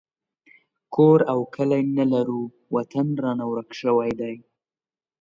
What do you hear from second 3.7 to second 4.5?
شوی دی